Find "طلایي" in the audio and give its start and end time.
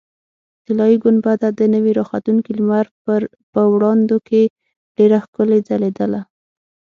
0.65-0.97